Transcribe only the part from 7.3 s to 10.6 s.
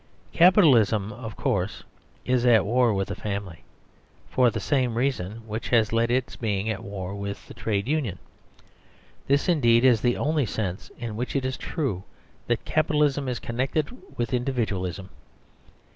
the Trade Union. This indeed is the only